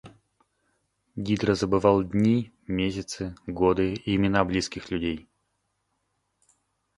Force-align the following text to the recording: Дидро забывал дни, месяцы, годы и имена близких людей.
Дидро 1.15 1.53
забывал 1.53 2.01
дни, 2.01 2.51
месяцы, 2.65 3.35
годы 3.45 3.93
и 3.93 4.15
имена 4.15 4.43
близких 4.43 4.89
людей. 4.89 5.29